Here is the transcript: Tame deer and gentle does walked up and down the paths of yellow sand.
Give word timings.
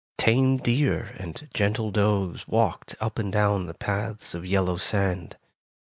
Tame 0.17 0.57
deer 0.57 1.15
and 1.19 1.47
gentle 1.53 1.91
does 1.91 2.47
walked 2.47 2.95
up 2.99 3.19
and 3.19 3.31
down 3.31 3.67
the 3.67 3.75
paths 3.75 4.33
of 4.33 4.43
yellow 4.47 4.77
sand. 4.77 5.37